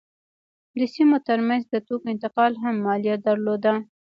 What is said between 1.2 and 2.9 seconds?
ترمنځ د توکو انتقال هم